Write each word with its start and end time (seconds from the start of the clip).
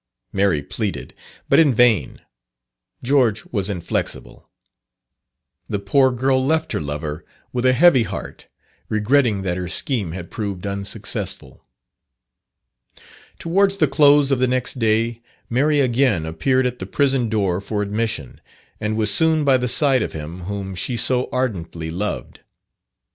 Mary 0.33 0.63
pleaded, 0.63 1.13
but 1.47 1.59
in 1.59 1.75
vain 1.75 2.19
George 3.03 3.45
was 3.51 3.69
inflexible. 3.69 4.49
The 5.69 5.77
poor 5.77 6.09
girl 6.11 6.43
left 6.43 6.71
her 6.71 6.81
lover 6.81 7.23
with 7.53 7.67
a 7.67 7.73
heavy 7.73 8.01
heart, 8.01 8.47
regretting 8.89 9.43
that 9.43 9.57
her 9.57 9.67
scheme 9.67 10.13
had 10.13 10.31
proved 10.31 10.65
unsuccessful. 10.65 11.63
Towards 13.37 13.77
the 13.77 13.87
close 13.87 14.31
of 14.31 14.39
the 14.39 14.47
next 14.47 14.79
day, 14.79 15.19
Mary 15.51 15.79
again 15.81 16.25
appeared 16.25 16.65
at 16.65 16.79
the 16.79 16.87
prison 16.87 17.29
door 17.29 17.61
for 17.61 17.83
admission, 17.83 18.41
and 18.79 18.97
was 18.97 19.13
soon 19.13 19.45
by 19.45 19.57
the 19.57 19.67
side 19.67 20.01
of 20.01 20.13
him 20.13 20.39
whom 20.45 20.73
she 20.73 20.97
so 20.97 21.29
ardently 21.31 21.91
loved. 21.91 22.39